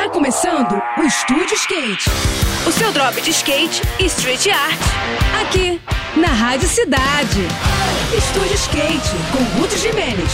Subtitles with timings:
[0.00, 2.08] Tá começando o Estúdio Skate.
[2.66, 4.80] O seu drop de skate e street art.
[5.42, 5.78] Aqui,
[6.16, 7.42] na Rádio Cidade.
[8.16, 10.30] Estúdio Skate, com Ruth Jimenez.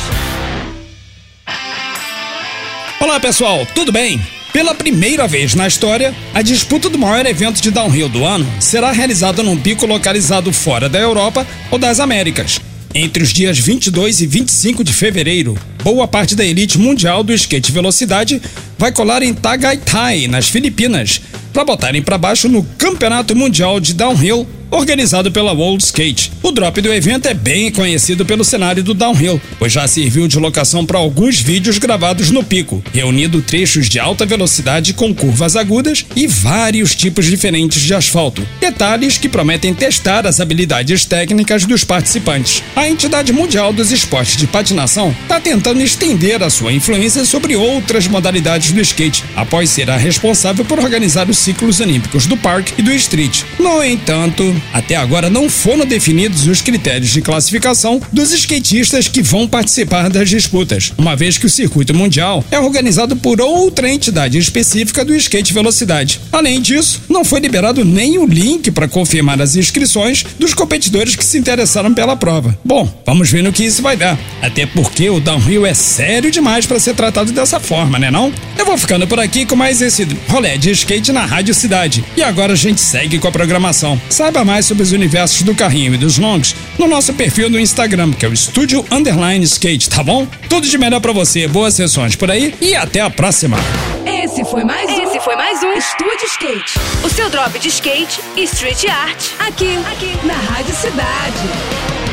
[3.01, 4.25] Olá pessoal, tudo bem?
[4.53, 8.93] Pela primeira vez na história, a disputa do maior evento de downhill do ano será
[8.93, 12.61] realizada num pico localizado fora da Europa ou das Américas.
[12.95, 17.71] Entre os dias 22 e 25 de fevereiro, boa parte da elite mundial do skate
[17.71, 18.41] velocidade
[18.79, 21.21] vai colar em Tagaytay, nas Filipinas,
[21.57, 26.33] para botarem para baixo no Campeonato Mundial de Downhill organizado pela World Skate.
[26.43, 30.39] O drop do evento é bem conhecido pelo cenário do downhill, pois já serviu de
[30.39, 36.05] locação para alguns vídeos gravados no pico, reunindo trechos de alta velocidade com curvas agudas
[36.15, 38.47] e vários tipos diferentes de asfalto.
[38.61, 42.63] Detalhes que prometem testar as habilidades técnicas dos participantes.
[42.75, 48.07] A entidade mundial dos esportes de patinação está tentando estender a sua influência sobre outras
[48.07, 52.83] modalidades do skate, após ser a responsável por organizar os ciclos olímpicos do parque e
[52.83, 53.45] do street.
[53.57, 59.47] No entanto, até agora não foram definidos os critérios de classificação dos skatistas que vão
[59.47, 65.05] participar das disputas, uma vez que o circuito mundial é organizado por outra entidade específica
[65.05, 66.21] do skate velocidade.
[66.33, 71.25] Além disso, não foi liberado nem o link para confirmar as inscrições dos competidores que
[71.25, 72.59] se interessaram pela prova.
[72.65, 74.19] Bom, vamos ver no que isso vai dar.
[74.43, 78.33] Até porque o downhill é sério demais para ser tratado dessa forma, né não?
[78.59, 82.05] Eu vou ficando por aqui com mais esse rolê de skate na Rádio Cidade.
[82.17, 84.01] E agora a gente segue com a programação.
[84.09, 88.13] Saiba mais sobre os universos do carrinho e dos longs no nosso perfil no Instagram,
[88.13, 90.27] que é o Estúdio Underline Skate, tá bom?
[90.49, 93.59] Tudo de melhor para você, boas sessões por aí e até a próxima.
[94.07, 95.03] Esse foi mais um.
[95.03, 96.79] Esse foi mais um Estúdio Skate.
[97.05, 99.25] O seu drop de skate e street art.
[99.39, 102.06] Aqui, aqui, na Rádio Cidade.